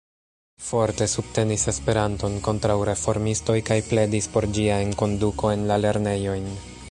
[0.67, 6.51] Forte subtenis Esperanton kontraŭ reformistoj kaj pledis por ĝia enkonduko en la lernejojn.